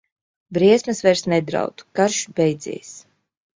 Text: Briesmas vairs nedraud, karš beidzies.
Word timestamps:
Briesmas 0.57 1.01
vairs 1.09 1.23
nedraud, 1.35 1.85
karš 2.01 2.25
beidzies. 2.43 2.93